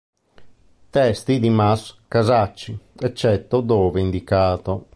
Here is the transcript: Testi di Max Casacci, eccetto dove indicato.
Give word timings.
Testi 0.89 1.39
di 1.39 1.51
Max 1.51 1.95
Casacci, 2.07 2.75
eccetto 2.97 3.61
dove 3.61 4.01
indicato. 4.01 4.87